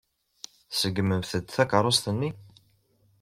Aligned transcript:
Tṣeggmem-d 0.71 1.25
takeṛṛust-nni. 1.55 2.29